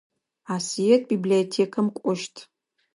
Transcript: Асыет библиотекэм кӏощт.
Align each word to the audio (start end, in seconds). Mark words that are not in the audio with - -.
Асыет 0.53 1.01
библиотекэм 1.11 1.87
кӏощт. 1.97 2.35